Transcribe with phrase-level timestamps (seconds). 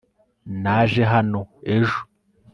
[0.63, 1.39] naje hano
[1.75, 1.99] ejo